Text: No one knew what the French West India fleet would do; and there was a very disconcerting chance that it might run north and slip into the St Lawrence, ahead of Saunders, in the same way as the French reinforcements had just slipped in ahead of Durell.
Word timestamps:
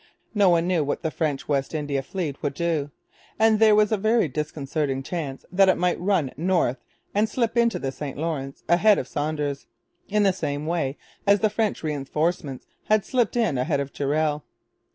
No 0.33 0.49
one 0.49 0.65
knew 0.67 0.83
what 0.83 1.03
the 1.03 1.11
French 1.11 1.47
West 1.47 1.75
India 1.75 2.01
fleet 2.01 2.41
would 2.41 2.55
do; 2.55 2.89
and 3.37 3.59
there 3.59 3.75
was 3.75 3.91
a 3.91 3.97
very 3.97 4.27
disconcerting 4.27 5.03
chance 5.03 5.45
that 5.51 5.69
it 5.69 5.77
might 5.77 5.99
run 5.99 6.31
north 6.35 6.77
and 7.13 7.29
slip 7.29 7.55
into 7.55 7.77
the 7.77 7.91
St 7.91 8.17
Lawrence, 8.17 8.63
ahead 8.67 8.97
of 8.97 9.07
Saunders, 9.07 9.67
in 10.09 10.23
the 10.23 10.33
same 10.33 10.65
way 10.65 10.97
as 11.27 11.41
the 11.41 11.51
French 11.51 11.83
reinforcements 11.83 12.65
had 12.85 13.01
just 13.01 13.11
slipped 13.11 13.37
in 13.37 13.59
ahead 13.59 13.79
of 13.79 13.93
Durell. 13.93 14.43